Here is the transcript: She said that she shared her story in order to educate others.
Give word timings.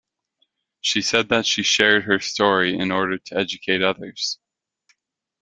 She 0.81 1.03
said 1.03 1.29
that 1.29 1.45
she 1.45 1.61
shared 1.61 2.05
her 2.05 2.17
story 2.19 2.75
in 2.75 2.89
order 2.91 3.19
to 3.19 3.37
educate 3.37 3.83
others. 3.83 4.39